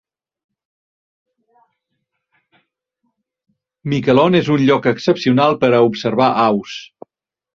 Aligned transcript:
Miquelon 3.93 4.39
és 4.41 4.51
un 4.55 4.63
lloc 4.69 4.87
excepcional 4.95 5.59
per 5.65 5.73
a 5.73 5.83
observar 5.91 6.33
aus. 6.47 6.79